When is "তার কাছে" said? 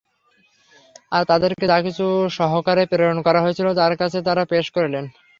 3.75-4.17